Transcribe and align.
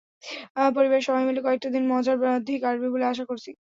পরিবারের 0.75 1.05
সবাই 1.07 1.23
মিলে 1.27 1.41
কয়েকটা 1.43 1.69
দিন 1.75 1.83
মজার 1.91 2.17
মধ্যেই 2.25 2.59
কাটবে 2.63 2.87
বলে 2.93 3.05
আশা 3.11 3.25
করছি। 3.29 3.51